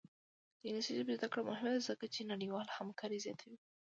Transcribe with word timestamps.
د 0.59 0.61
انګلیسي 0.67 0.93
ژبې 0.97 1.13
زده 1.19 1.27
کړه 1.31 1.41
مهمه 1.49 1.71
ده 1.75 1.81
ځکه 1.89 2.05
چې 2.13 2.29
نړیوالې 2.31 2.71
همکاري 2.79 3.17
زیاتوي. 3.25 3.57